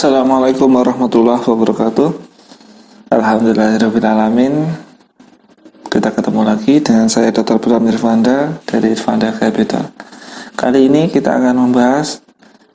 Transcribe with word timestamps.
Assalamualaikum 0.00 0.80
warahmatullahi 0.80 1.44
wabarakatuh. 1.44 2.08
Alhamdulillahirrahmanirrahim 3.12 4.72
Kita 5.92 6.08
ketemu 6.08 6.40
lagi 6.40 6.80
dengan 6.80 7.04
saya 7.04 7.28
Dr. 7.28 7.60
Bram 7.60 7.84
Irvanda 7.84 8.48
dari 8.64 8.96
Irvanda 8.96 9.28
Capital. 9.28 9.92
Kali 10.56 10.88
ini 10.88 11.04
kita 11.12 11.36
akan 11.36 11.68
membahas 11.68 12.24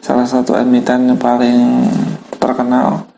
salah 0.06 0.30
satu 0.30 0.54
emiten 0.54 1.10
yang 1.10 1.18
paling 1.18 1.90
terkenal 2.38 3.10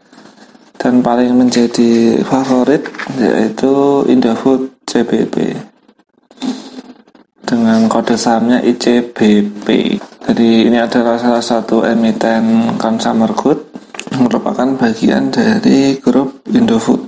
dan 0.79 1.03
paling 1.03 1.35
menjadi 1.35 2.23
favorit 2.23 2.87
yaitu 3.19 4.07
Indofood 4.07 4.71
CBP 4.87 5.51
dengan 7.43 7.91
kode 7.91 8.15
sahamnya 8.15 8.63
ICBP 8.63 9.99
jadi 10.23 10.47
ini 10.63 10.79
adalah 10.79 11.19
salah 11.19 11.43
satu 11.43 11.83
emiten 11.83 12.71
consumer 12.79 13.35
good 13.35 13.66
merupakan 14.19 14.67
bagian 14.77 15.29
dari 15.29 15.97
grup 16.01 16.41
Indofood. 16.49 17.07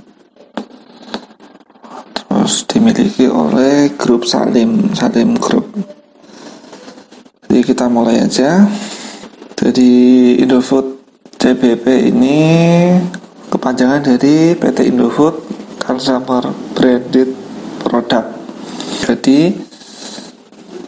Terus 2.14 2.64
dimiliki 2.66 3.26
oleh 3.28 3.92
grup 3.94 4.26
Salim 4.26 4.94
Salim 4.96 5.36
Group. 5.36 5.70
Jadi 7.46 7.60
kita 7.66 7.90
mulai 7.90 8.22
aja. 8.22 8.64
Jadi 9.58 9.90
Indofood 10.40 11.02
CBP 11.36 12.12
ini 12.12 12.38
kepanjangan 13.50 14.00
dari 14.00 14.56
PT 14.56 14.92
Indofood 14.92 15.36
Consumer 15.80 16.48
Branded 16.72 17.32
Product. 17.82 18.28
Jadi 19.04 19.52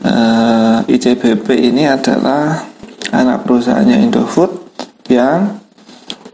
eh, 0.05 0.79
ICBP 0.87 1.47
ini 1.73 1.89
adalah 1.89 2.65
anak 3.13 3.45
perusahaannya 3.45 4.09
Indofood 4.09 4.53
yang 5.13 5.62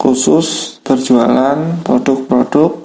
khusus 0.08 0.80
berjualan 0.80 1.84
produk-produk 1.84 2.80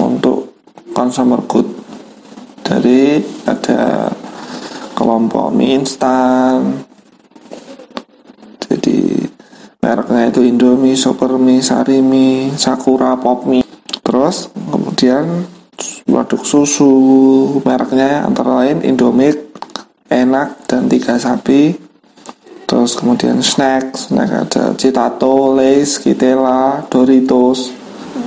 untuk 0.00 0.56
consumer 0.96 1.44
good. 1.44 1.68
Dari 2.64 3.20
ada 3.44 4.08
kelompok 4.96 5.52
mie 5.52 5.76
instan 5.76 6.80
jadi 8.64 9.28
mereknya 9.84 10.32
itu 10.32 10.40
Indomie, 10.48 10.96
Supermie, 10.96 11.60
Sarimi, 11.60 12.50
Sakura, 12.56 13.12
Popmie 13.20 13.62
terus 14.00 14.48
kemudian 14.72 15.44
produk 16.08 16.40
susu 16.40 16.90
mereknya 17.62 18.24
antara 18.24 18.64
lain 18.64 18.80
Indomie, 18.80 19.36
Enak 20.08 20.64
dan 20.64 20.88
Tiga 20.88 21.20
Sapi 21.20 21.85
terus 22.66 22.98
kemudian 22.98 23.40
snack 23.40 23.94
snack 23.94 24.30
ada 24.50 24.74
Citato, 24.74 25.54
Lays, 25.54 26.02
Kitela, 26.02 26.82
Doritos, 26.90 27.70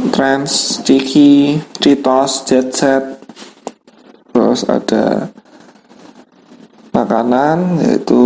Trans, 0.09 0.79
Ciki, 0.81 1.59
Citos, 1.77 2.47
Jet 2.47 2.71
Set. 2.71 3.03
Terus 4.31 4.63
ada 4.63 5.27
makanan 6.95 7.83
yaitu 7.83 8.23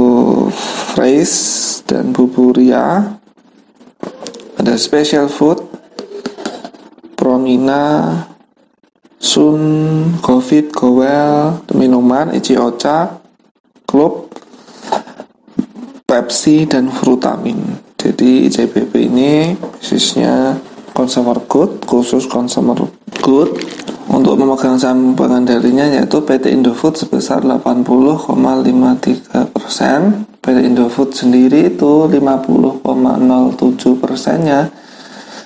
Fresh 0.94 1.82
dan 1.90 2.14
Buburia. 2.14 3.18
Ada 4.62 4.78
special 4.78 5.28
food 5.28 5.60
Promina 7.18 8.14
Sun, 9.24 9.64
Covid, 10.20 10.70
Gowel, 10.76 11.64
minuman, 11.74 12.36
Ichi 12.36 12.60
Ocha, 12.60 13.24
Club, 13.88 14.23
Pepsi 16.34 16.66
dan 16.66 16.90
Frutamin. 16.90 17.62
Jadi 17.94 18.50
ICBP 18.50 19.06
ini 19.06 19.54
bisnisnya 19.54 20.58
consumer 20.90 21.38
good, 21.46 21.86
khusus 21.86 22.26
consumer 22.26 22.74
good. 23.22 23.54
Untuk 24.10 24.42
memegang 24.42 24.82
saham 24.82 25.14
pengendalinya 25.14 25.86
yaitu 25.86 26.26
PT 26.26 26.50
Indofood 26.50 26.98
sebesar 26.98 27.46
80,53 27.46 29.46
persen. 29.54 30.26
PT 30.42 30.74
Indofood 30.74 31.14
sendiri 31.14 31.70
itu 31.70 32.10
50,07 32.10 32.82
persennya 34.02 34.74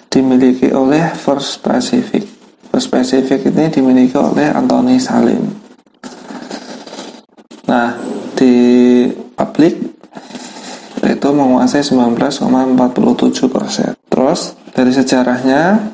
dimiliki 0.07 0.71
oleh 0.71 1.03
First 1.19 1.67
Pacific. 1.67 2.23
First 2.71 2.95
Pacific 2.95 3.43
ini 3.43 3.67
dimiliki 3.67 4.15
oleh 4.15 4.55
Anthony 4.55 5.03
Salim. 5.03 5.51
Nah, 7.67 7.91
di 8.39 8.55
publik 9.35 9.97
itu 11.27 11.35
menguasai 11.35 11.83
19,47 11.83 13.51
persen. 13.51 13.91
Terus 14.07 14.55
dari 14.71 14.95
sejarahnya, 14.95 15.91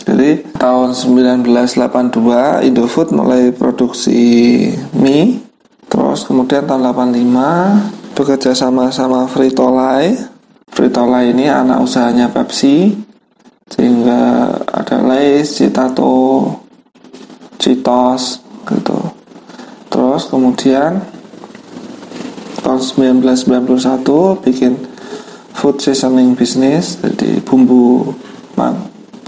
jadi 0.00 0.40
tahun 0.56 0.96
1982 0.96 2.64
Indofood 2.64 3.12
mulai 3.12 3.52
produksi 3.52 4.72
mie, 4.96 5.44
terus 5.92 6.24
kemudian 6.24 6.64
tahun 6.64 6.80
85 6.96 8.16
bekerja 8.16 8.56
sama 8.56 8.88
sama 8.88 9.28
Frito-Lay. 9.28 10.32
Frito-Lay 10.72 11.36
ini 11.36 11.44
anak 11.52 11.84
usahanya 11.84 12.32
Pepsi, 12.32 12.96
sehingga 13.68 14.48
ada 14.64 14.96
Lays, 15.04 15.60
Citato, 15.60 16.56
Citos, 17.60 18.40
gitu. 18.64 19.12
Terus 19.92 20.24
kemudian 20.32 21.04
tahun 22.64 22.80
1991 23.20 24.40
bikin 24.40 24.72
food 25.52 25.76
seasoning 25.78 26.32
business 26.32 26.96
jadi 27.04 27.44
bumbu 27.44 28.16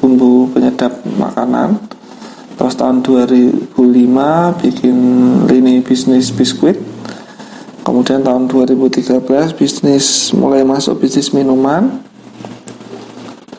bumbu 0.01 0.49
penyedap 0.57 1.05
makanan. 1.21 1.77
Terus 2.57 2.73
tahun 2.73 3.05
2005 3.05 3.77
bikin 4.65 4.97
lini 5.45 5.85
bisnis 5.85 6.33
biskuit. 6.33 6.81
Kemudian 7.85 8.25
tahun 8.25 8.49
2013 8.49 9.53
bisnis 9.55 10.33
mulai 10.33 10.65
masuk 10.65 11.05
bisnis 11.05 11.31
minuman. 11.37 12.01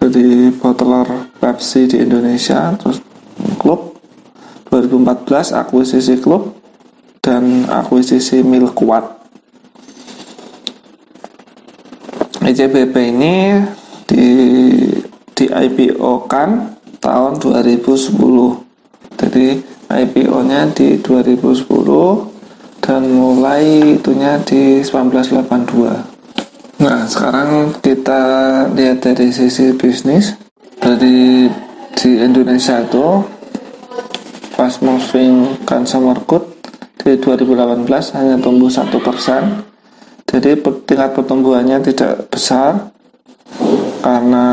Jadi 0.02 0.50
bottler 0.58 1.30
Pepsi 1.38 1.86
di 1.86 2.02
Indonesia 2.02 2.74
terus 2.80 3.04
klub. 3.62 3.94
2014 4.68 5.56
akuisisi 5.56 6.20
klub 6.20 6.54
dan 7.24 7.66
akuisisi 7.72 8.44
Milkwat 8.44 9.17
ICBP 12.58 13.14
ini 13.14 13.62
di 14.10 14.26
di 15.38 15.46
IPO 15.46 16.26
kan 16.26 16.74
tahun 16.98 17.38
2010 17.38 18.18
jadi 19.14 19.62
IPO 19.86 20.38
nya 20.42 20.66
di 20.74 20.98
2010 20.98 21.70
dan 22.82 23.14
mulai 23.14 24.02
itunya 24.02 24.42
di 24.42 24.82
1982 24.82 26.82
nah 26.82 27.06
sekarang 27.06 27.78
kita 27.78 28.22
lihat 28.74 29.06
dari 29.06 29.30
sisi 29.30 29.78
bisnis. 29.78 30.34
Dari 30.78 31.50
di 31.98 32.12
Indonesia 32.22 32.78
itu 32.82 33.26
fast 34.58 34.82
moving 34.86 35.58
consumer 35.66 36.18
good 36.26 36.46
di 37.02 37.18
2018 37.22 37.86
hanya 38.18 38.38
tumbuh 38.42 38.70
satu 38.70 39.02
persen 39.02 39.67
jadi 40.38 40.62
tingkat 40.62 41.18
pertumbuhannya 41.18 41.82
tidak 41.82 42.30
besar 42.30 42.94
karena 44.06 44.46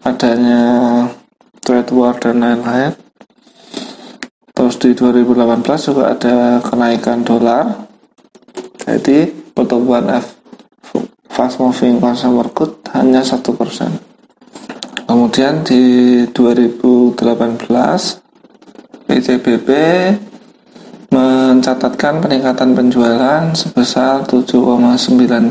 adanya 0.00 0.64
trade 1.60 1.92
war 1.92 2.16
dan 2.16 2.40
lain-lain. 2.40 2.96
Terus 4.56 4.80
di 4.80 4.96
2018 4.96 5.88
juga 5.92 6.16
ada 6.16 6.64
kenaikan 6.64 7.20
dolar. 7.20 7.84
Jadi 8.88 9.28
pertumbuhan 9.52 10.16
F 10.16 10.40
fast 11.28 11.60
moving 11.60 12.00
consumer 12.00 12.48
good 12.56 12.72
hanya 12.96 13.20
satu 13.20 13.52
persen. 13.52 14.00
Kemudian 15.04 15.60
di 15.60 16.24
2018 16.32 17.20
PCBP 19.04 19.68
mencatatkan 21.60 22.24
peningkatan 22.24 22.72
penjualan 22.72 23.52
sebesar 23.52 24.24
7,9 24.24 24.80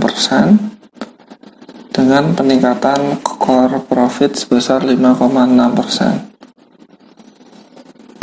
persen 0.02 0.58
dengan 1.94 2.34
peningkatan 2.34 3.22
core 3.22 3.78
profit 3.86 4.34
sebesar 4.34 4.82
5,6 4.90 4.98
persen. 5.78 6.34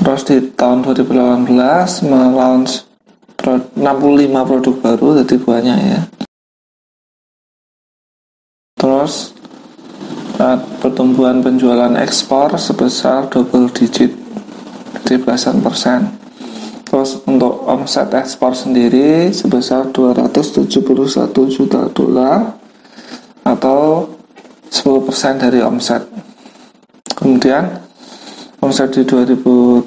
Terus 0.02 0.22
di 0.26 0.50
tahun 0.58 0.82
2018 0.82 2.10
melaunch 2.10 2.90
65 3.38 3.78
produk 4.34 4.74
baru 4.82 5.22
jadi 5.22 5.36
banyak 5.38 5.78
ya. 5.86 6.02
Terus 8.82 9.30
pertumbuhan 10.82 11.38
penjualan 11.38 11.94
ekspor 12.02 12.58
sebesar 12.58 13.30
double 13.30 13.70
digit 13.70 14.10
di 15.06 15.14
belasan 15.22 15.62
persen 15.62 16.25
Terus 16.96 17.20
untuk 17.28 17.68
omset 17.68 18.08
ekspor 18.16 18.56
sendiri 18.56 19.28
sebesar 19.28 19.92
271 19.92 20.72
juta 21.52 21.92
dolar 21.92 22.56
atau 23.44 24.08
10% 24.72 25.36
dari 25.36 25.60
omset. 25.60 26.08
Kemudian 27.12 27.84
omset 28.64 28.96
di 28.96 29.04
2018 29.04 29.84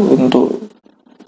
untuk 0.00 0.72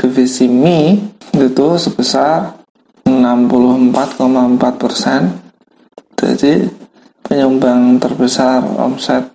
divisi 0.00 0.48
mie 0.48 1.12
itu 1.36 1.68
sebesar 1.76 2.64
64,4 3.04 4.72
persen. 4.80 5.36
Jadi 6.16 6.64
penyumbang 7.28 8.00
terbesar 8.00 8.64
omset 8.80 9.28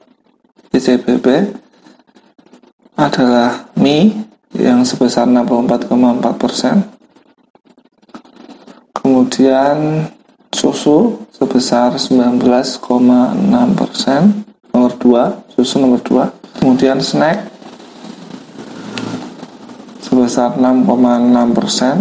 ICBP 0.74 1.46
adalah 2.98 3.70
mie 3.78 4.27
yang 4.56 4.86
sebesar 4.88 5.28
64,4 5.28 6.38
persen. 6.40 6.76
Kemudian 8.96 10.08
susu 10.54 11.28
sebesar 11.34 11.96
19,6 11.96 12.80
persen 13.76 14.22
nomor 14.72 14.94
2 14.96 15.54
susu 15.54 15.76
nomor 15.80 16.00
2 16.02 16.60
kemudian 16.60 16.98
snack 17.04 17.58
sebesar 20.18 20.58
6,6 20.58 21.54
persen. 21.54 21.96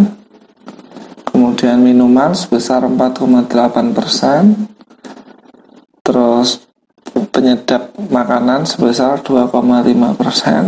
Kemudian 1.28 1.78
minuman 1.84 2.32
sebesar 2.32 2.88
4,8 2.88 3.92
persen. 3.92 4.72
Terus 6.00 6.64
penyedap 7.28 7.92
makanan 8.08 8.64
sebesar 8.64 9.20
2,5 9.20 9.52
persen 10.16 10.64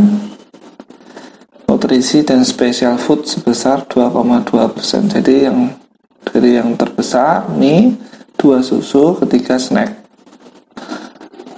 nutrisi 1.89 2.21
dan 2.21 2.45
special 2.45 3.01
food 3.01 3.25
sebesar 3.25 3.81
2,2 3.89 4.77
persen. 4.77 5.09
Jadi 5.09 5.49
yang 5.49 5.73
dari 6.21 6.61
yang 6.61 6.77
terbesar 6.77 7.49
mie 7.57 7.97
dua 8.37 8.61
susu 8.61 9.17
ketiga 9.25 9.57
snack. 9.57 9.97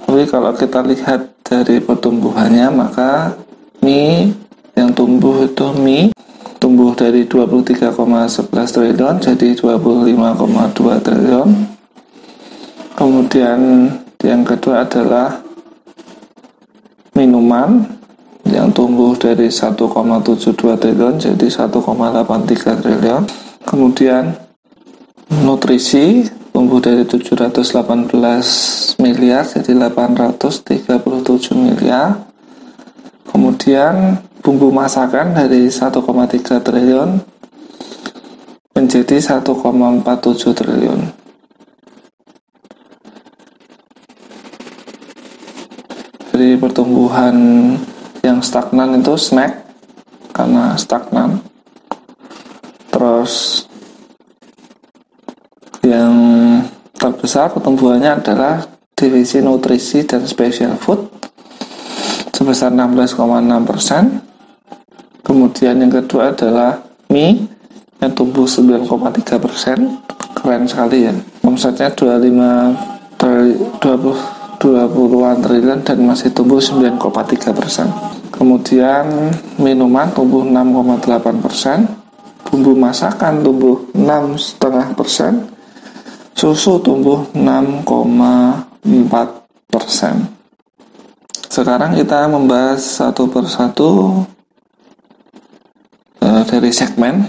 Tapi 0.07 0.23
kalau 0.31 0.55
kita 0.55 0.87
lihat 0.87 1.35
dari 1.43 1.83
pertumbuhannya 1.83 2.63
maka 2.71 3.35
mie 3.83 4.31
yang 4.71 4.95
tumbuh 4.95 5.43
itu 5.43 5.67
mie 5.75 6.15
tumbuh 6.63 6.95
dari 6.95 7.27
23,11 7.27 7.91
triliun 8.55 9.19
jadi 9.19 9.47
25,2 9.51 11.03
triliun. 11.11 11.49
Kemudian 12.95 13.59
yang 14.23 14.47
kedua 14.47 14.87
adalah 14.87 15.43
minuman 17.19 17.99
yang 18.51 18.69
tumbuh 18.75 19.15
dari 19.15 19.47
1,72 19.47 20.53
triliun 20.55 21.15
jadi 21.17 21.47
1,83 21.47 22.81
triliun 22.83 23.23
kemudian 23.63 24.35
nutrisi 25.41 26.27
tumbuh 26.51 26.83
dari 26.83 27.07
718 27.07 28.99
miliar 28.99 29.47
jadi 29.47 29.71
837 29.71 30.91
miliar 31.55 32.27
kemudian 33.31 34.19
bumbu 34.43 34.73
masakan 34.73 35.31
dari 35.37 35.71
1,3 35.71 35.95
triliun 36.59 37.09
menjadi 38.71 39.19
1,47 39.19 40.57
triliun. 40.57 41.01
Dari 46.31 46.57
pertumbuhan 46.57 47.35
yang 48.21 48.41
stagnan 48.41 49.01
itu 49.01 49.13
snack 49.17 49.65
karena 50.33 50.77
stagnan. 50.77 51.41
Terus 52.93 53.65
yang 55.81 56.13
terbesar 56.93 57.49
pertumbuhannya 57.49 58.21
adalah 58.21 58.65
divisi 58.93 59.41
nutrisi 59.41 60.05
dan 60.05 60.25
special 60.29 60.77
food 60.77 61.09
sebesar 62.29 62.69
16,6 62.69 63.17
persen 63.65 64.21
Kemudian 65.31 65.79
yang 65.79 65.87
kedua 65.87 66.35
adalah 66.35 66.83
mie 67.07 67.47
yang 68.03 68.11
tumbuh 68.11 68.43
9,3 68.43 69.39
persen, 69.39 70.01
keren 70.35 70.67
sekali 70.67 71.07
ya. 71.07 71.15
Omsetnya 71.47 71.87
25 71.95 73.21
20 73.21 74.40
20-an 74.61 75.41
triliun 75.41 75.81
dan 75.81 75.97
masih 76.05 76.29
tumbuh 76.29 76.61
9,3 76.61 77.49
persen. 77.49 77.89
Kemudian 78.29 79.33
minuman 79.57 80.13
tumbuh 80.13 80.45
6,8 80.45 81.41
persen, 81.41 81.89
bumbu 82.45 82.77
masakan 82.77 83.41
tumbuh 83.41 83.81
6,5 83.97 84.93
persen, 84.93 85.49
susu 86.37 86.77
tumbuh 86.77 87.25
6,4 87.33 88.85
persen. 89.65 90.29
Sekarang 91.49 91.97
kita 91.97 92.29
membahas 92.29 92.79
satu 93.01 93.27
persatu 93.27 94.23
uh, 96.21 96.41
dari 96.45 96.69
segmen 96.71 97.27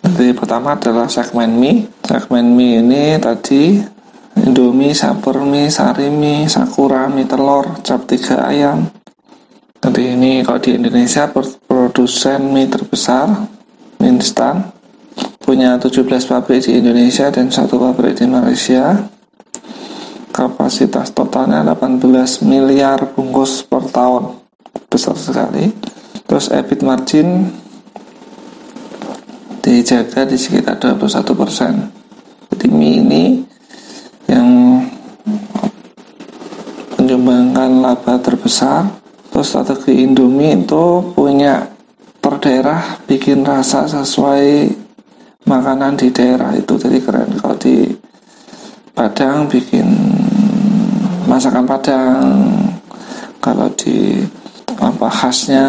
jadi 0.00 0.36
pertama 0.36 0.76
adalah 0.76 1.08
segmen 1.08 1.56
mie 1.56 1.88
segmen 2.04 2.52
mie 2.52 2.80
ini 2.84 3.16
tadi 3.20 3.80
Indomie, 4.38 4.94
Saper 4.94 5.42
mie, 5.42 5.66
Sari 5.66 6.06
mie, 6.06 6.46
Sakura 6.46 7.10
mie 7.10 7.26
telur, 7.26 7.82
cap 7.82 8.06
tiga 8.06 8.46
ayam. 8.46 8.86
Jadi 9.80 10.12
ini 10.14 10.44
kalau 10.44 10.60
di 10.60 10.76
Indonesia 10.76 11.26
produsen 11.66 12.52
mie 12.52 12.68
terbesar 12.68 13.48
mie 13.98 14.12
instan 14.12 14.70
punya 15.40 15.80
17 15.80 16.06
pabrik 16.30 16.62
di 16.62 16.78
Indonesia 16.78 17.26
dan 17.32 17.50
satu 17.50 17.80
pabrik 17.80 18.14
di 18.14 18.28
Malaysia. 18.30 19.08
Kapasitas 20.30 21.10
totalnya 21.10 21.66
18 21.66 22.46
miliar 22.46 23.02
bungkus 23.18 23.66
per 23.66 23.82
tahun. 23.90 24.38
Besar 24.86 25.18
sekali. 25.18 25.74
Terus 26.30 26.46
EBIT 26.54 26.86
margin 26.86 27.50
dijaga 29.58 30.22
di 30.22 30.38
sekitar 30.38 30.78
21 30.78 31.34
persen. 31.34 31.90
Jadi 32.54 32.66
mie 32.70 33.02
ini 33.02 33.24
yang 34.30 34.48
menyumbangkan 36.94 37.70
laba 37.82 38.09
terbesar. 38.22 38.86
Terus 39.30 39.46
strategi 39.46 40.04
Indomie 40.04 40.52
itu 40.52 41.14
punya 41.14 41.64
per 42.20 42.36
daerah 42.42 43.00
bikin 43.08 43.42
rasa 43.42 43.88
sesuai 43.88 44.70
makanan 45.48 45.96
di 45.96 46.12
daerah 46.12 46.52
itu. 46.54 46.76
Jadi 46.76 46.98
keren. 47.00 47.30
Kalau 47.40 47.56
di 47.56 47.88
Padang 48.90 49.48
bikin 49.48 49.86
masakan 51.24 51.64
Padang. 51.64 52.26
Kalau 53.40 53.72
di 53.72 54.20
apa 54.76 55.08
khasnya 55.08 55.66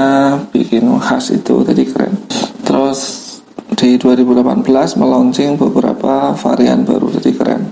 bikin 0.52 0.92
khas 1.00 1.32
itu. 1.32 1.64
Jadi 1.64 1.84
keren. 1.88 2.14
Terus 2.68 3.00
di 3.80 3.96
2018 3.96 5.00
melaunching 5.00 5.56
beberapa 5.56 6.36
varian 6.36 6.84
baru. 6.84 7.08
Jadi 7.16 7.32
keren. 7.32 7.64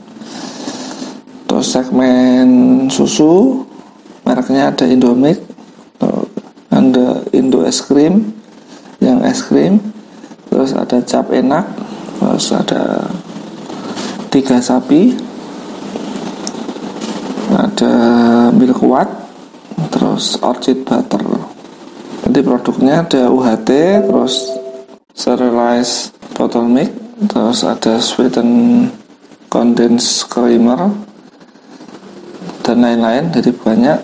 Terus 1.49 1.65
segmen 1.75 2.47
susu 2.87 3.65
mereknya 4.29 4.69
ada 4.69 4.85
Indomie 4.85 5.41
ada 6.69 7.25
Indo 7.33 7.65
es 7.65 7.81
krim 7.81 8.29
yang 9.01 9.25
es 9.25 9.41
krim 9.41 9.81
terus 10.53 10.77
ada 10.77 11.01
cap 11.01 11.33
enak 11.33 11.65
terus 12.21 12.53
ada 12.53 13.09
tiga 14.29 14.61
sapi 14.61 15.17
ada 17.49 17.93
milk 18.53 18.77
kuat 18.77 19.09
terus 19.89 20.37
orchid 20.45 20.85
butter. 20.85 21.21
Nanti 22.23 22.39
produknya 22.45 23.01
ada 23.01 23.33
UHT 23.33 23.69
terus 24.05 24.53
serialized 25.17 26.13
bottle 26.37 26.69
milk 26.69 26.93
terus 27.25 27.65
ada 27.65 27.97
sweeten 27.97 28.85
condensed 29.49 30.29
creamer 30.29 30.93
dan 32.61 32.85
lain-lain. 32.85 33.33
Jadi 33.33 33.49
banyak 33.49 33.97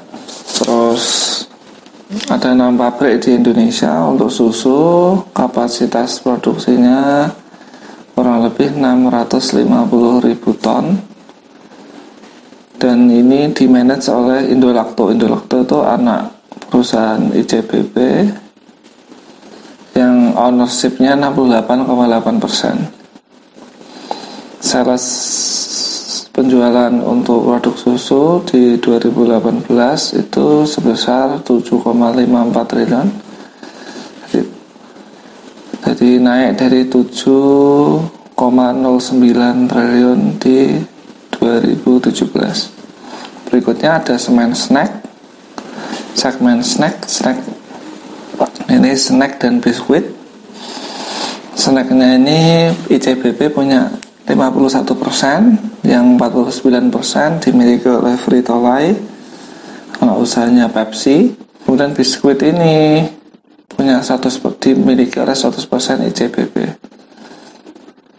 terus 0.54 1.04
ada 2.30 2.54
enam 2.54 2.78
pabrik 2.78 3.25
di 3.25 3.34
Indonesia 3.34 4.06
untuk 4.06 4.30
susu 4.30 5.18
kapasitas 5.34 6.22
produksinya 6.22 7.34
kurang 8.14 8.46
lebih 8.46 8.78
650 8.78 10.28
ribu 10.30 10.54
ton 10.62 11.02
dan 12.78 13.10
ini 13.10 13.50
dimanage 13.50 14.14
oleh 14.14 14.54
Indolacto 14.54 15.10
Indolacto 15.10 15.66
itu 15.66 15.80
anak 15.82 16.30
perusahaan 16.70 17.32
ICBP 17.34 17.96
yang 19.96 20.36
ownershipnya 20.36 21.16
68,8 21.16 22.44
persen. 22.44 22.75
Sales 24.60 25.06
penjualan 26.36 26.92
untuk 27.00 27.48
produk 27.48 27.75
susu 27.80 28.44
di 28.44 28.75
2018 28.84 29.72
itu 30.20 30.68
sebesar 30.68 31.39
7,54 31.48 32.68
triliun. 32.68 33.08
Jadi, 34.27 34.44
jadi 35.80 36.10
naik 36.20 36.60
dari 36.60 36.84
7,09 36.92 39.72
triliun 39.72 40.36
di 40.36 40.75
2017 41.39 43.48
berikutnya 43.48 44.04
ada 44.04 44.20
semen 44.20 44.51
snack. 44.51 45.08
Segmen 46.15 46.60
snack 46.60 47.08
snack 47.08 47.39
ini 48.68 48.92
snack 48.92 49.39
dan 49.39 49.63
biskuit. 49.63 50.12
Snacknya 51.56 52.20
ini 52.20 52.75
ICBP 52.92 53.56
punya 53.56 53.88
51% 54.25 55.86
yang 55.86 56.17
49% 56.17 57.46
dimiliki 57.46 57.89
oleh 57.89 58.17
Frito 58.17 58.58
Lay 58.58 58.98
anak 60.01 60.17
usahanya 60.17 60.67
Pepsi. 60.67 61.34
Kemudian 61.65 61.94
biskuit 61.98 62.41
ini 62.46 63.05
punya 63.70 64.01
100 64.01 64.29
dimiliki 64.62 65.17
oleh 65.17 65.34
100% 65.34 66.10
ICBP 66.13 66.86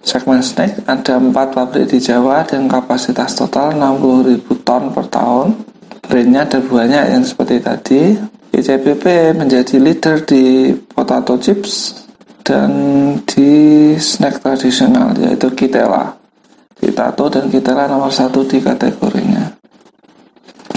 segmen 0.07 0.39
snack 0.39 0.87
ada 0.87 1.19
4 1.19 1.35
pabrik 1.35 1.91
di 1.91 1.99
Jawa 1.99 2.47
dan 2.47 2.71
kapasitas 2.71 3.35
total 3.35 3.75
60.000 3.75 4.47
ton 4.63 4.95
per 4.95 5.11
tahun. 5.11 5.59
Brandnya 6.07 6.47
ada 6.47 6.63
banyak 6.63 7.05
yang 7.11 7.25
seperti 7.27 7.59
tadi. 7.59 8.03
ICBP 8.55 9.35
menjadi 9.35 9.77
leader 9.83 10.23
di 10.23 10.71
potato 10.95 11.35
chips 11.37 12.06
dan 12.47 12.71
di 13.27 13.51
snack 13.99 14.39
tradisional 14.39 15.11
yaitu 15.19 15.51
Kitela. 15.51 16.15
Kitato 16.79 17.27
dan 17.27 17.51
Kitela 17.51 17.91
nomor 17.91 18.15
satu 18.15 18.47
di 18.47 18.63
kategorinya. 18.63 19.59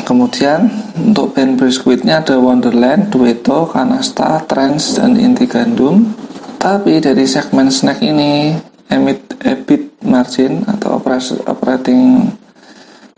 Kemudian 0.02 0.66
untuk 0.98 1.38
band 1.38 1.62
biskuitnya 1.62 2.26
ada 2.26 2.42
Wonderland, 2.42 3.14
Dueto, 3.14 3.70
Kanasta, 3.70 4.42
Trends, 4.50 4.98
dan 4.98 5.14
Inti 5.14 5.46
Gandum. 5.46 6.18
Tapi 6.58 6.98
dari 6.98 7.30
segmen 7.30 7.70
snack 7.70 8.02
ini 8.02 8.58
emit 8.90 9.38
EBIT 9.38 10.02
margin 10.10 10.66
atau 10.66 10.98
operating 11.46 12.34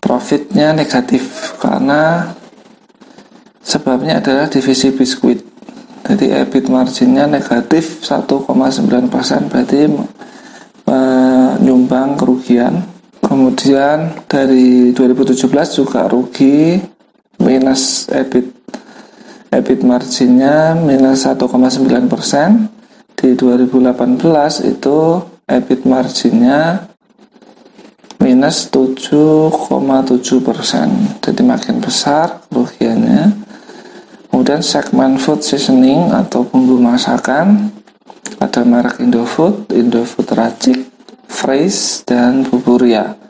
profitnya 0.03 0.75
negatif 0.75 1.55
karena 1.63 2.27
sebabnya 3.63 4.19
adalah 4.19 4.51
divisi 4.51 4.91
biskuit 4.91 5.50
jadi 6.11 6.43
EBIT 6.43 6.67
marginnya 6.67 7.23
negatif 7.23 8.03
1,9% 8.03 8.51
berarti 9.47 9.87
menyumbang 10.83 12.19
kerugian. 12.19 12.83
Kemudian 13.23 14.27
dari 14.27 14.91
2017 14.91 15.47
juga 15.71 16.11
rugi 16.11 16.83
minus 17.39 18.11
EBIT 18.11 18.43
EBIT 19.55 19.87
marginnya 19.87 20.75
minus 20.75 21.23
1,9% 21.23 21.79
di 23.15 23.31
2018 23.31 24.67
itu 24.67 24.99
EBIT 25.47 25.81
marginnya 25.87 26.91
minus 28.19 28.67
7,7 28.67 29.47
persen. 30.43 30.87
Jadi 31.23 31.41
makin 31.47 31.79
besar 31.79 32.43
kerugiannya 32.51 33.40
Kemudian 34.41 34.65
segmen 34.65 35.21
food 35.21 35.45
seasoning 35.45 36.09
atau 36.09 36.41
bumbu 36.41 36.81
masakan 36.81 37.69
ada 38.41 38.65
merek 38.65 38.97
Indofood, 38.97 39.69
Indofood 39.69 40.33
Racik, 40.33 40.81
Phrase, 41.29 42.01
dan 42.09 42.41
Buburia. 42.49 43.21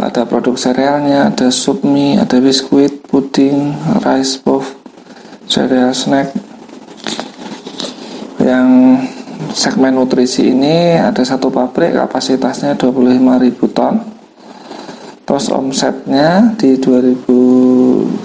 ada 0.00 0.24
produk 0.24 0.56
serealnya, 0.56 1.28
ada 1.28 1.52
sup 1.52 1.84
mie, 1.84 2.16
ada 2.16 2.40
biskuit, 2.40 3.04
puding, 3.04 3.76
rice 4.00 4.40
puff, 4.40 4.72
cereal 5.44 5.92
snack. 5.92 6.32
Yang 8.40 8.68
segmen 9.52 10.00
nutrisi 10.00 10.56
ini 10.56 10.96
ada 10.96 11.20
satu 11.20 11.52
pabrik 11.52 11.92
kapasitasnya 11.92 12.80
25.000 12.80 13.76
ton. 13.76 14.00
Terus 15.28 15.52
omsetnya 15.52 16.56
di 16.58 16.74
2018 16.80 18.24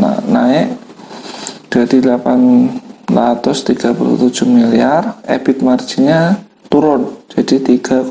na 0.00 0.16
naik 0.24 0.72
jadi 1.68 2.00
837 2.00 3.12
miliar, 4.48 5.20
EBIT 5.28 5.60
marginnya 5.60 6.40
turun 6.72 7.04
jadi 7.36 7.76
3,7 7.76 8.08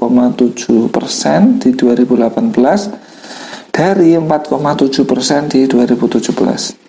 persen 0.93 1.57
di 1.57 1.73
2018 1.73 3.73
dari 3.73 4.13
4,7 4.13 5.01
persen 5.03 5.49
di 5.49 5.65
2017 5.65 6.85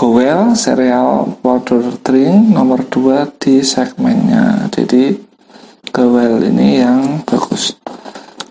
Gowel 0.00 0.56
cereal 0.56 1.28
powder 1.44 1.92
drink 2.00 2.56
nomor 2.56 2.88
2 2.88 3.36
di 3.36 3.60
segmennya. 3.60 4.64
Jadi 4.72 5.12
Gowel 5.92 6.40
ini 6.40 6.80
yang 6.80 7.20
bagus. 7.28 7.76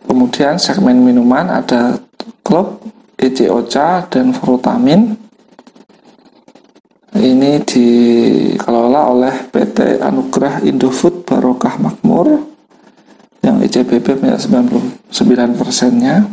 Kemudian 0.05 0.62
segmen 0.62 1.01
minuman 1.01 1.50
ada 1.50 1.98
Club, 2.45 2.86
EC 3.17 3.50
Ocha 3.50 4.05
dan 4.13 4.29
Frutamin. 4.29 5.17
Ini 7.17 7.65
dikelola 7.65 9.09
oleh 9.09 9.50
PT 9.50 10.05
Anugerah 10.05 10.62
Indofood 10.62 11.19
Barokah 11.39 11.79
Makmur 11.79 12.51
yang 13.39 13.63
ICBP 13.63 14.19
punya 14.19 14.36
99 14.36 15.55
persennya. 15.55 16.27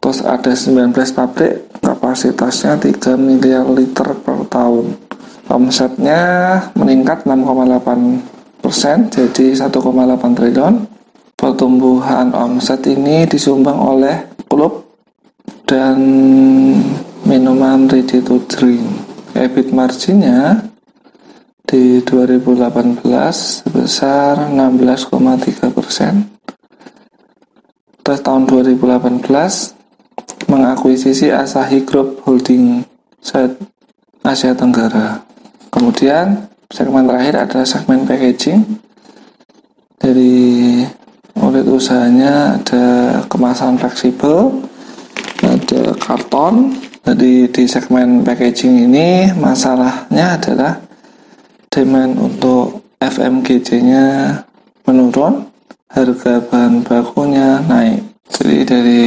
Terus 0.00 0.24
ada 0.24 0.56
19 0.56 0.96
pabrik 1.12 1.68
kapasitasnya 1.84 2.80
3 2.80 3.20
miliar 3.20 3.68
liter 3.68 4.16
per 4.16 4.48
tahun. 4.48 4.96
Omsetnya 5.52 6.22
meningkat 6.72 7.28
6,8 7.28 8.64
persen 8.64 9.12
jadi 9.12 9.52
1,8 9.52 9.68
triliun. 10.32 10.88
Pertumbuhan 11.36 12.32
omset 12.32 12.80
ini 12.88 13.28
disumbang 13.28 13.76
oleh 13.76 14.24
klub 14.48 14.88
dan 15.68 16.00
minuman 17.28 17.84
ready 17.92 18.24
to 18.24 18.40
drink. 18.48 18.88
EBIT 19.36 19.68
marginnya 19.76 20.64
di 21.66 21.98
2018 22.06 23.02
sebesar 23.34 24.54
16,3 24.54 25.74
persen. 25.74 26.30
Terus 28.06 28.22
tahun 28.22 28.46
2018 28.46 29.26
mengakuisisi 30.46 31.34
Asahi 31.34 31.82
Group 31.82 32.22
Holding 32.22 32.86
Asia 34.22 34.54
Tenggara. 34.54 35.26
Kemudian 35.74 36.46
segmen 36.70 37.10
terakhir 37.10 37.50
adalah 37.50 37.66
segmen 37.66 38.06
packaging. 38.06 38.62
Dari 39.98 40.86
unit 41.34 41.66
usahanya 41.66 42.62
ada 42.62 42.86
kemasan 43.26 43.74
fleksibel, 43.74 44.62
ada 45.42 45.82
karton, 45.98 46.78
jadi 47.02 47.50
di 47.50 47.64
segmen 47.66 48.22
packaging 48.22 48.86
ini 48.86 49.34
masalahnya 49.34 50.38
adalah 50.38 50.85
demand 51.76 52.16
untuk 52.16 52.80
FMGC-nya 52.96 54.32
menurun, 54.88 55.44
harga 55.92 56.40
bahan 56.48 56.80
bakunya 56.80 57.60
naik. 57.68 58.00
Jadi 58.32 58.56
dari 58.64 59.04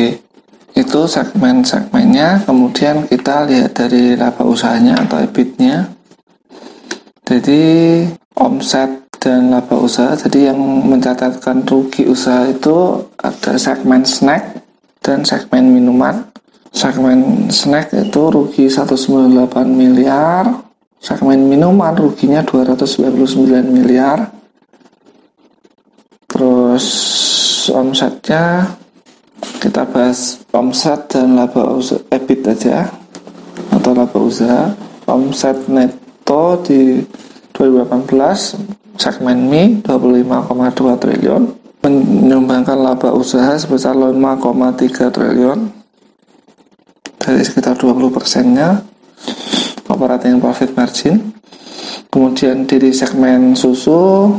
itu 0.77 1.01
segmen-segmennya 1.09 2.45
kemudian 2.45 3.09
kita 3.09 3.49
lihat 3.49 3.73
dari 3.73 4.13
laba 4.13 4.45
usahanya 4.45 5.01
atau 5.01 5.17
EBIT-nya. 5.17 5.89
Jadi 7.25 7.61
omset 8.37 9.09
dan 9.17 9.49
laba 9.49 9.75
usaha 9.75 10.13
jadi 10.13 10.53
yang 10.53 10.61
mencatatkan 10.61 11.65
rugi 11.65 12.05
usaha 12.05 12.47
itu 12.47 13.01
ada 13.17 13.57
segmen 13.57 14.05
snack 14.05 14.61
dan 15.01 15.25
segmen 15.25 15.73
minuman. 15.73 16.21
Segmen 16.69 17.49
snack 17.49 17.91
itu 17.97 18.29
rugi 18.29 18.69
198 18.69 19.65
miliar 19.65 20.68
segmen 20.99 21.47
minuman 21.47 21.95
ruginya 21.95 22.43
299 22.43 23.71
miliar. 23.71 24.35
Terus 26.29 26.85
omsetnya 27.71 28.75
kita 29.59 29.87
bahas 29.87 30.43
omset 30.51 31.11
dan 31.11 31.35
laba 31.35 31.75
usaha 31.75 31.99
EBIT 32.11 32.43
aja 32.51 32.91
atau 33.71 33.91
laba 33.95 34.19
usaha. 34.19 34.75
Omset 35.09 35.65
neto 35.71 36.61
di 36.61 37.01
2018 37.57 38.99
segmen 38.99 39.49
mie 39.49 39.81
25,2 39.81 41.01
triliun. 41.01 41.43
Menyumbangkan 41.79 42.75
laba 42.75 43.15
usaha 43.15 43.55
sebesar 43.55 43.95
5,3 43.95 45.15
triliun 45.15 45.59
dari 47.19 47.41
sekitar 47.43 47.79
20 47.79 48.11
persennya 48.11 48.83
operating 49.99 50.39
profit 50.39 50.71
margin. 50.71 51.35
Kemudian 52.07 52.63
di 52.63 52.95
segmen 52.95 53.51
susu 53.51 54.31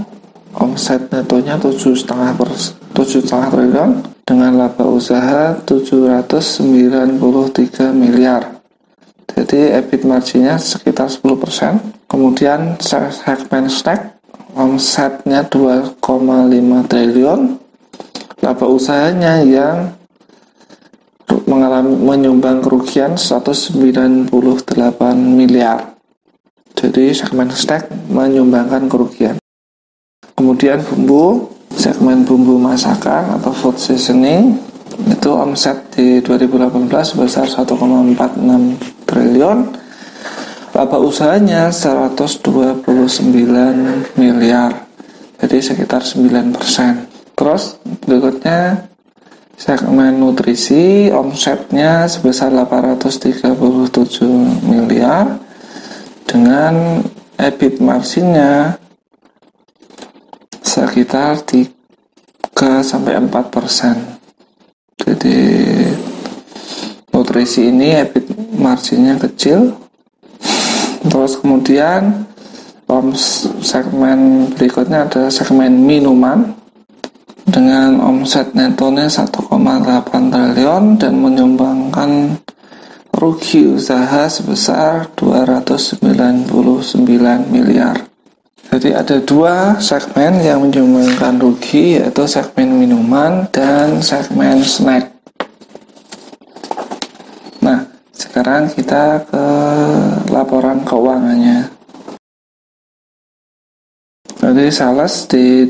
omset 0.56 1.12
netonya 1.12 1.60
7,5 1.60 2.96
7,5 2.96 3.52
triliun 3.52 4.00
dengan 4.24 4.56
laba 4.56 4.88
usaha 4.88 5.60
793 5.68 7.92
miliar. 7.92 8.56
Jadi 9.30 9.70
EBIT 9.76 10.02
marginnya 10.08 10.56
sekitar 10.56 11.12
10% 11.12 12.08
kemudian 12.08 12.80
segmen 12.80 13.68
snack 13.68 14.16
omsetnya 14.56 15.44
2,5 15.46 16.00
triliun. 16.88 17.60
Laba 18.40 18.66
usahanya 18.66 19.44
yang 19.44 19.99
mengalami 21.60 21.92
menyumbang 21.92 22.64
kerugian 22.64 23.20
198 23.20 24.32
miliar. 25.12 25.92
Jadi 26.72 27.12
segmen 27.12 27.52
snack 27.52 27.92
menyumbangkan 28.08 28.88
kerugian. 28.88 29.36
Kemudian 30.32 30.80
bumbu 30.80 31.52
segmen 31.76 32.24
bumbu 32.24 32.56
masakan 32.56 33.36
atau 33.36 33.52
food 33.52 33.76
seasoning 33.76 34.56
itu 35.04 35.28
omset 35.36 35.76
di 35.92 36.24
2018 36.24 36.88
sebesar 37.04 37.44
1,46 37.44 39.04
triliun. 39.04 39.58
Laba 40.72 40.96
usahanya 40.96 41.68
129 41.68 42.88
miliar 44.16 44.88
jadi 45.40 45.56
sekitar 45.60 46.04
9% 46.04 47.36
terus 47.36 47.80
berikutnya 48.04 48.89
segmen 49.60 50.16
nutrisi 50.16 51.12
omsetnya 51.12 52.08
sebesar 52.08 52.48
837 52.48 53.44
miliar 54.64 55.36
dengan 56.24 57.04
EBIT 57.36 57.84
marginnya 57.84 58.80
sekitar 60.64 61.44
3 61.44 61.68
sampai 62.80 63.20
4 63.20 63.28
persen. 63.52 64.16
Jadi 64.96 65.40
nutrisi 67.12 67.68
ini 67.68 68.00
EBIT 68.00 68.56
marginnya 68.56 69.20
kecil. 69.20 69.76
Terus 71.04 71.36
kemudian 71.36 72.24
segmen 73.60 74.48
berikutnya 74.56 75.04
ada 75.04 75.28
segmen 75.28 75.84
minuman 75.84 76.56
dengan 77.50 78.00
omset 78.00 78.54
netonya 78.56 79.10
1,8 79.10 80.32
triliun 80.32 80.96
dan 80.96 81.14
menyumbangkan 81.18 82.38
rugi 83.10 83.76
usaha 83.76 84.30
sebesar 84.30 85.10
299 85.18 86.46
miliar. 87.50 88.06
Jadi 88.70 88.94
ada 88.94 89.18
dua 89.18 89.76
segmen 89.82 90.38
yang 90.40 90.62
menyumbangkan 90.62 91.42
rugi 91.42 91.98
yaitu 91.98 92.22
segmen 92.30 92.78
minuman 92.78 93.50
dan 93.50 93.98
segmen 93.98 94.62
snack. 94.62 95.20
Sekarang 98.30 98.68
kita 98.68 99.26
ke 99.26 99.46
laporan 100.28 100.84
keuangannya. 100.84 101.72
Jadi 104.38 104.64
sales 104.68 105.24
di 105.24 105.64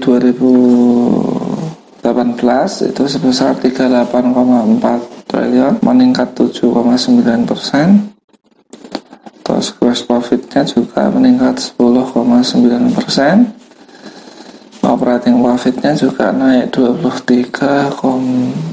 2018 2.12 2.90
itu 2.90 3.02
sebesar 3.06 3.54
38,4 3.56 5.30
triliun, 5.30 5.74
meningkat 5.82 6.34
7,9 6.34 7.46
persen. 7.46 8.10
Terus 9.46 9.74
gross 9.78 10.02
profitnya 10.06 10.62
juga 10.66 11.10
meningkat 11.10 11.58
10,9 11.78 12.94
persen. 12.94 13.54
Operating 14.80 15.38
profitnya 15.38 15.92
juga 15.94 16.32
naik 16.34 16.72
23 16.74 17.90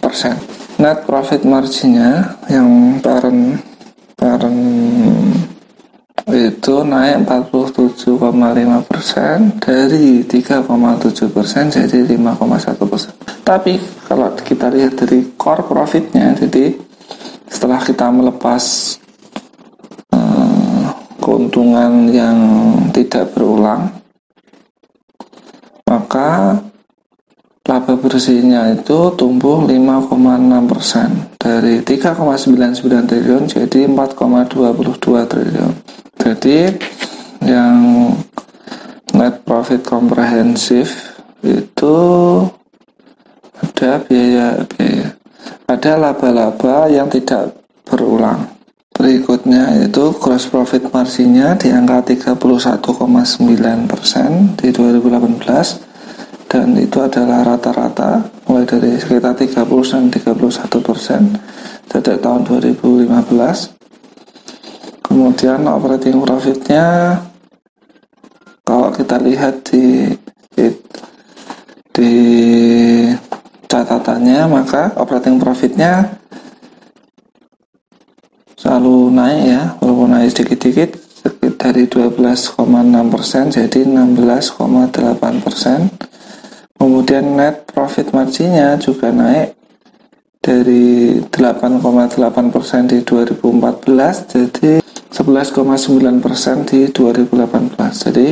persen. 0.02 0.36
Net 0.78 1.04
profit 1.06 1.42
marginnya 1.46 2.38
yang 2.50 3.02
parent 3.02 3.60
Kemarin 4.18 5.47
itu 6.28 6.84
naik 6.84 7.24
47,5 7.24 8.20
persen 8.84 9.56
dari 9.64 10.28
3,7 10.28 11.32
persen 11.32 11.72
jadi 11.72 12.04
5,1 12.04 12.84
persen. 12.84 13.16
Tapi 13.48 13.80
kalau 14.04 14.36
kita 14.36 14.68
lihat 14.68 15.00
dari 15.00 15.24
core 15.40 15.64
profitnya, 15.64 16.36
jadi 16.36 16.76
setelah 17.48 17.80
kita 17.80 18.12
melepas 18.12 18.64
uh, 20.12 20.92
keuntungan 21.24 22.12
yang 22.12 22.38
tidak 22.92 23.32
berulang, 23.32 23.88
maka 25.88 26.60
laba 27.68 27.96
bersihnya 27.96 28.76
itu 28.76 29.16
tumbuh 29.16 29.64
5,6 29.64 30.72
persen 30.72 31.10
dari 31.36 31.84
3,99 31.84 32.84
triliun 33.12 33.44
jadi 33.44 33.92
4,22 33.92 35.32
triliun 35.32 35.74
jadi 36.28 36.76
yang 37.40 38.12
net 39.16 39.48
profit 39.48 39.80
komprehensif 39.80 41.16
itu 41.40 41.96
ada 43.64 44.04
biaya 44.04 44.68
biaya. 44.68 45.16
Ada 45.72 45.96
laba-laba 45.96 46.92
yang 46.92 47.08
tidak 47.08 47.56
berulang. 47.88 48.44
Berikutnya 48.92 49.88
itu 49.88 50.12
gross 50.20 50.52
profit 50.52 50.92
marginnya 50.92 51.56
di 51.56 51.72
angka 51.72 52.04
31,9% 52.12 52.44
di 54.60 54.68
2018 54.76 56.52
dan 56.52 56.68
itu 56.76 56.98
adalah 57.00 57.56
rata-rata 57.56 58.28
mulai 58.52 58.68
dari 58.68 59.00
sekitar 59.00 59.32
30 59.38 59.64
dan 59.64 60.04
31 60.12 60.84
persen 60.84 61.40
sejak 61.88 62.20
tahun 62.20 62.42
2015 62.48 63.77
kemudian 65.18 65.66
operating 65.66 66.22
profitnya 66.22 67.18
kalau 68.62 68.94
kita 68.94 69.18
lihat 69.18 69.66
di 69.66 70.14
di, 71.90 72.14
catatannya 73.66 74.46
maka 74.46 74.94
operating 75.02 75.42
profitnya 75.42 76.22
selalu 78.62 79.10
naik 79.10 79.42
ya 79.50 79.62
walaupun 79.82 80.14
naik 80.14 80.30
sedikit-sedikit 80.38 81.02
dari 81.58 81.90
12,6% 81.90 83.58
jadi 83.58 83.80
16,8% 83.90 85.42
persen. 85.42 85.90
Kemudian 86.78 87.34
net 87.34 87.66
profit 87.66 88.14
marginnya 88.14 88.78
juga 88.78 89.10
naik 89.10 89.58
dari 90.38 91.18
8,8% 91.26 92.94
di 92.94 93.02
2014 93.02 94.32
jadi 94.38 94.87
11,9% 95.12 96.70
di 96.70 96.92
2018. 96.92 98.06
Jadi 98.08 98.28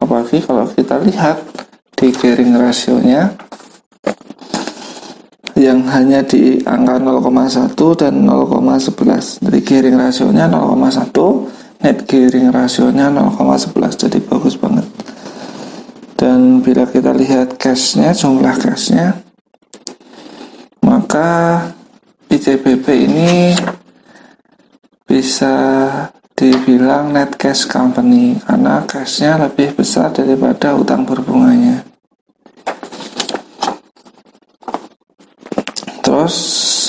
Apalagi 0.00 0.40
kalau 0.40 0.64
kita 0.64 0.96
lihat 1.04 1.44
di 1.92 2.08
gearing 2.08 2.56
rasionya 2.56 3.36
yang 5.54 5.84
hanya 5.92 6.24
di 6.24 6.64
angka 6.64 6.96
0,1 6.98 8.00
dan 8.00 8.14
0,11 8.26 9.44
jadi 9.44 9.58
gearing 9.60 9.96
rasionya 10.00 10.48
0,1 10.48 11.84
net 11.84 11.98
gearing 12.08 12.48
rasionya 12.48 13.12
0,11 13.12 14.08
jadi 14.08 14.18
bagus 14.24 14.56
banget. 14.56 14.88
Dan 16.16 16.64
bila 16.64 16.88
kita 16.88 17.12
lihat 17.12 17.60
cashnya 17.60 18.16
jumlah 18.16 18.56
cashnya 18.56 19.20
maka 20.80 21.60
ICBP 22.32 22.86
ini 22.88 23.52
bisa 25.04 25.54
dibilang 26.34 27.14
net 27.14 27.38
cash 27.38 27.70
company 27.70 28.34
karena 28.42 28.82
cashnya 28.82 29.38
lebih 29.38 29.78
besar 29.78 30.10
daripada 30.10 30.74
utang 30.74 31.06
berbunganya. 31.06 31.86
Terus 36.02 36.36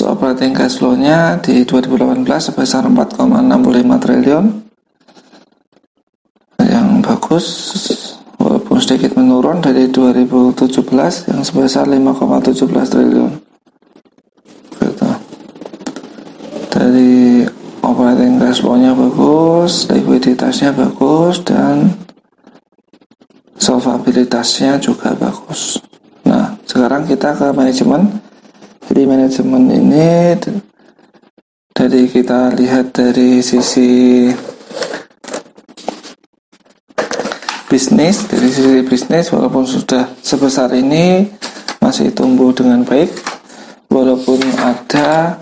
operating 0.02 0.52
cash 0.52 0.82
flow-nya 0.82 1.38
di 1.38 1.62
2018 1.62 2.26
sebesar 2.52 2.84
4,65 2.90 4.02
triliun. 4.02 4.44
Yang 6.60 6.88
bagus 7.06 7.46
walaupun 8.42 8.76
sedikit 8.82 9.14
menurun 9.14 9.62
dari 9.62 9.88
2017 9.90 11.30
yang 11.30 11.40
sebesar 11.46 11.86
5,17 11.86 12.66
triliun 12.66 13.32
gitu. 14.78 15.08
dari 16.70 17.42
flow-nya 18.40 18.92
bagus 18.92 19.88
likuiditasnya 19.88 20.72
bagus 20.72 21.42
dan 21.44 21.92
solvabilitasnya 23.56 24.78
juga 24.78 25.16
bagus. 25.16 25.80
Nah 26.22 26.54
sekarang 26.68 27.08
kita 27.08 27.34
ke 27.34 27.50
manajemen. 27.50 28.22
Jadi 28.86 29.02
manajemen 29.02 29.62
ini 29.66 30.38
dari 31.74 32.06
kita 32.06 32.54
lihat 32.54 32.94
dari 32.94 33.42
sisi 33.42 34.30
bisnis, 37.66 38.24
dari 38.30 38.48
sisi 38.48 38.80
bisnis 38.86 39.34
walaupun 39.34 39.66
sudah 39.66 40.06
sebesar 40.22 40.70
ini 40.72 41.26
masih 41.82 42.14
tumbuh 42.14 42.54
dengan 42.54 42.86
baik. 42.86 43.10
Walaupun 43.86 44.42
ada 44.58 45.38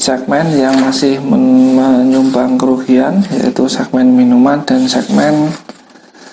segmen 0.00 0.48
yang 0.56 0.80
masih 0.80 1.20
menyumbang 1.20 2.56
kerugian 2.56 3.20
yaitu 3.36 3.68
segmen 3.68 4.08
minuman 4.16 4.64
dan 4.64 4.88
segmen 4.88 5.52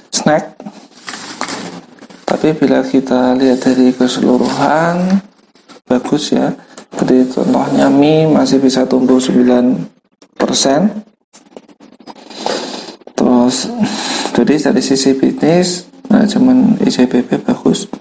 snack. 0.07 0.55
Tapi 2.23 2.55
bila 2.55 2.79
kita 2.87 3.35
lihat 3.35 3.67
dari 3.67 3.91
keseluruhan 3.91 5.19
bagus 5.83 6.31
ya. 6.31 6.55
Jadi 6.95 7.27
contohnya 7.27 7.91
mie 7.91 8.23
masih 8.31 8.63
bisa 8.63 8.87
tumbuh 8.87 9.19
9% 9.19 9.83
terus 13.17 13.67
jadi 14.31 14.71
dari 14.71 14.79
sisi 14.79 15.11
bisnis 15.11 15.91
manajemen 16.07 16.79
ICBP 16.79 17.43
bagus. 17.43 17.91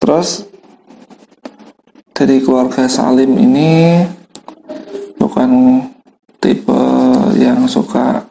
Terus 0.00 0.48
dari 2.16 2.40
keluarga 2.40 2.88
Salim 2.88 3.36
ini 3.36 4.02
bukan 5.22 5.78
tipe 6.42 6.82
yang 7.38 7.62
suka 7.70 8.26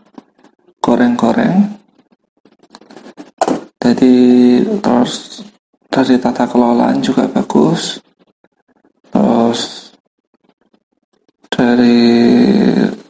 goreng-goreng. 0.83 1.71
Jadi 3.79 4.15
terus 4.83 5.39
dari 5.87 6.19
tata 6.19 6.43
kelolaan 6.43 6.99
juga 6.99 7.31
bagus. 7.31 8.03
Terus 9.07 9.91
dari 11.47 12.03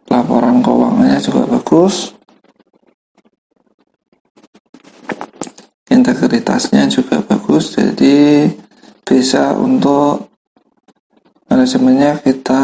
laporan 0.05 0.61
keuangannya 0.61 1.17
juga 1.17 1.49
bagus. 1.49 2.13
Integritasnya 5.89 6.85
juga 6.85 7.25
bagus. 7.25 7.73
Jadi 7.73 8.45
bisa 9.01 9.57
untuk 9.57 10.30
manajemennya 11.51 12.23
kita 12.23 12.63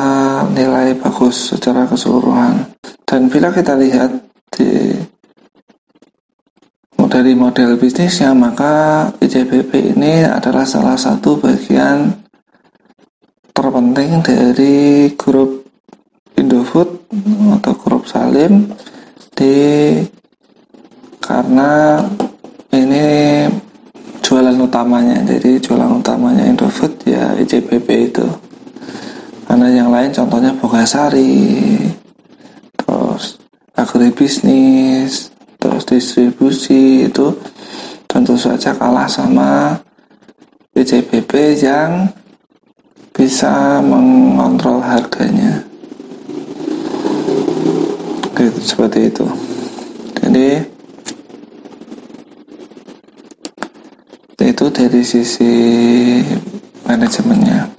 nilai 0.55 0.95
bagus 0.95 1.51
secara 1.51 1.83
keseluruhan. 1.83 2.71
Dan 3.03 3.27
bila 3.27 3.51
kita 3.51 3.75
lihat 3.75 4.15
di 4.55 4.95
dari 7.07 7.33
model 7.33 7.79
bisnisnya 7.79 8.35
maka 8.35 9.07
ICBP 9.17 9.95
ini 9.95 10.21
adalah 10.27 10.67
salah 10.67 10.93
satu 10.93 11.39
bagian 11.39 12.13
terpenting 13.55 14.21
dari 14.21 15.09
grup 15.17 15.65
Indofood 16.37 17.09
atau 17.57 17.73
grup 17.73 18.05
Salim 18.05 18.69
di 19.33 19.55
karena 21.17 22.05
ini 22.75 23.05
jualan 24.21 24.57
utamanya. 24.61 25.17
Jadi 25.25 25.57
jualan 25.57 25.97
utamanya 25.97 26.45
Indofood 26.45 27.01
ya 27.07 27.33
ICBP 27.33 27.87
itu 28.13 28.46
karena 29.47 29.67
yang 29.71 29.89
lain 29.89 30.11
contohnya 30.11 30.51
Bogasari 30.59 31.79
terus 32.75 33.39
agribisnis 33.73 35.31
terus 35.57 35.87
distribusi 35.87 37.07
itu 37.07 37.33
tentu 38.05 38.35
saja 38.35 38.75
kalah 38.75 39.07
sama 39.07 39.79
ICBP 40.77 41.57
yang 41.65 42.05
bisa 43.17 43.81
mengontrol 43.81 44.77
harganya. 44.77 45.65
Gitu, 48.37 48.61
seperti 48.61 49.09
itu. 49.09 49.25
Jadi 50.21 50.49
itu 54.47 54.65
dari 54.69 55.01
sisi 55.01 55.53
manajemennya 56.85 57.76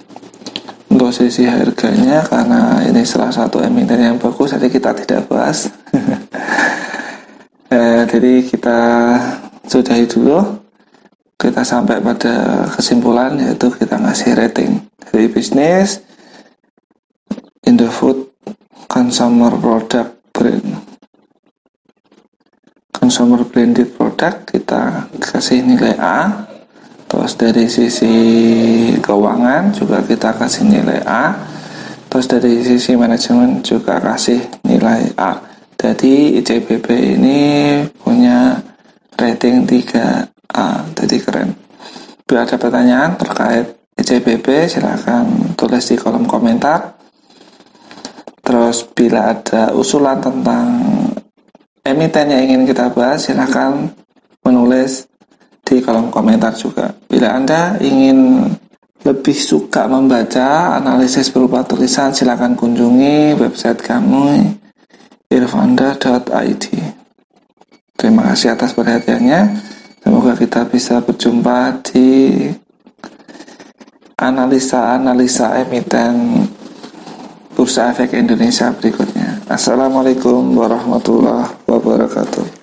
posisi 1.09 1.49
harganya 1.49 2.21
karena 2.21 2.85
ini 2.85 3.01
salah 3.01 3.33
satu 3.33 3.65
emiten 3.65 3.97
yang 3.97 4.21
bagus 4.21 4.53
jadi 4.53 4.69
kita 4.69 4.93
tidak 4.93 5.25
bahas. 5.33 5.73
Eh, 7.69 8.03
jadi 8.09 8.49
kita 8.49 8.81
sudahi 9.69 10.09
dulu. 10.09 10.41
Kita 11.37 11.61
sampai 11.61 12.01
pada 12.01 12.65
kesimpulan 12.73 13.37
yaitu 13.37 13.69
kita 13.69 14.01
ngasih 14.01 14.33
rating 14.33 14.89
dari 15.05 15.29
bisnis 15.29 16.01
Indofood 17.69 18.33
consumer 18.89 19.53
product 19.53 20.17
brand. 20.33 20.81
Consumer 22.97 23.45
branded 23.45 23.93
product 24.01 24.49
kita 24.49 25.13
kasih 25.21 25.61
nilai 25.61 25.93
A 26.01 26.48
terus 27.19 27.35
dari 27.35 27.67
sisi 27.67 28.15
keuangan 29.03 29.75
juga 29.75 29.99
kita 30.07 30.39
kasih 30.39 30.71
nilai 30.71 31.03
A. 31.03 31.35
Terus 32.07 32.31
dari 32.31 32.63
sisi 32.63 32.95
manajemen 32.95 33.59
juga 33.59 33.99
kasih 33.99 34.39
nilai 34.63 35.11
A. 35.19 35.35
Jadi 35.75 36.39
ICBP 36.39 37.19
ini 37.19 37.39
punya 37.99 38.63
rating 39.19 39.67
3A 39.67 40.95
jadi 40.95 41.17
keren. 41.19 41.59
Bila 42.23 42.47
ada 42.47 42.55
pertanyaan 42.55 43.19
terkait 43.19 43.67
ICBP 43.99 44.71
silahkan 44.71 45.27
tulis 45.59 45.91
di 45.91 45.99
kolom 45.99 46.23
komentar. 46.23 47.03
Terus 48.47 48.87
bila 48.95 49.35
ada 49.35 49.75
usulan 49.75 50.23
tentang 50.23 50.71
emiten 51.83 52.31
yang 52.31 52.47
ingin 52.47 52.63
kita 52.63 52.95
bahas 52.95 53.27
silahkan 53.27 53.91
menulis 54.47 55.11
di 55.69 55.85
kolom 55.85 56.09
komentar 56.09 56.57
juga. 56.57 56.89
Bila 57.05 57.37
Anda 57.37 57.77
ingin 57.77 58.49
lebih 59.05 59.37
suka 59.37 59.85
membaca 59.85 60.81
analisis 60.81 61.29
berupa 61.29 61.61
tulisan, 61.69 62.17
silakan 62.17 62.57
kunjungi 62.57 63.37
website 63.37 63.85
kami 63.85 64.57
irfanda.id. 65.29 66.65
Terima 67.99 68.23
kasih 68.33 68.57
atas 68.57 68.73
perhatiannya. 68.73 69.41
Semoga 70.01 70.33
kita 70.39 70.65
bisa 70.65 71.05
berjumpa 71.05 71.85
di 71.93 72.09
analisa-analisa 74.17 75.63
emiten 75.63 76.47
Bursa 77.53 77.91
Efek 77.91 78.15
Indonesia 78.15 78.71
berikutnya. 78.71 79.43
Assalamualaikum 79.51 80.55
warahmatullahi 80.55 81.51
wabarakatuh. 81.67 82.58